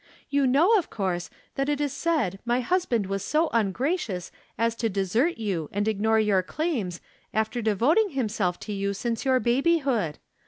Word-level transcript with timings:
You 0.31 0.47
know, 0.47 0.75
of 0.79 0.89
course, 0.89 1.29
that 1.53 1.69
it 1.69 1.79
is 1.79 1.93
said 1.93 2.39
my 2.43 2.59
husband 2.61 3.05
was 3.05 3.23
so 3.23 3.51
ungracious 3.53 4.31
as 4.57 4.73
to 4.77 4.89
de 4.89 5.05
sert 5.05 5.37
you 5.37 5.69
and 5.71 5.87
ignore 5.87 6.19
your 6.19 6.41
claims 6.41 7.01
after 7.35 7.61
devoting 7.61 8.09
himself 8.09 8.59
to 8.61 8.73
you 8.73 8.95
since 8.95 9.25
your 9.25 9.39
babyhood. 9.39 10.17